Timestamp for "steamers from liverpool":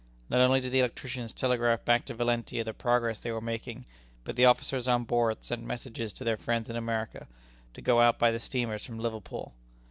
8.39-9.53